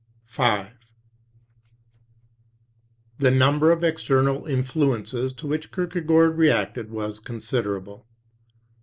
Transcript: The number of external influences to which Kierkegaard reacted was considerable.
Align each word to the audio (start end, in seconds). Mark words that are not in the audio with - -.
The 3.19 3.29
number 3.29 3.71
of 3.71 3.83
external 3.83 4.47
influences 4.47 5.31
to 5.33 5.45
which 5.45 5.71
Kierkegaard 5.71 6.39
reacted 6.39 6.89
was 6.89 7.19
considerable. 7.19 8.07